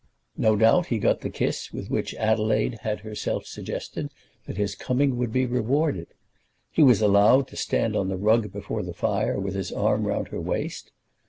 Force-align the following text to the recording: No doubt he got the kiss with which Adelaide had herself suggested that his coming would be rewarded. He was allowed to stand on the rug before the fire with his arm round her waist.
No 0.35 0.55
doubt 0.55 0.87
he 0.87 0.97
got 0.97 1.21
the 1.21 1.29
kiss 1.29 1.71
with 1.71 1.91
which 1.91 2.15
Adelaide 2.15 2.79
had 2.81 3.01
herself 3.01 3.45
suggested 3.45 4.09
that 4.47 4.57
his 4.57 4.73
coming 4.73 5.15
would 5.17 5.31
be 5.31 5.45
rewarded. 5.45 6.07
He 6.71 6.81
was 6.81 7.03
allowed 7.03 7.47
to 7.49 7.55
stand 7.55 7.95
on 7.95 8.07
the 8.09 8.17
rug 8.17 8.51
before 8.51 8.81
the 8.81 8.95
fire 8.95 9.39
with 9.39 9.53
his 9.53 9.71
arm 9.71 10.07
round 10.07 10.29
her 10.29 10.41
waist. 10.41 10.91